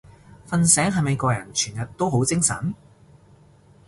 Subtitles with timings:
[0.49, 2.73] 瞓醒係咪個人全日都好精神？